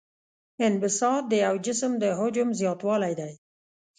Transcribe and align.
انبساط 0.65 1.23
د 1.27 1.33
یو 1.45 1.55
جسم 1.65 1.91
د 2.01 2.03
حجم 2.19 2.49
زیاتوالی 2.59 3.13
دی. 3.19 3.33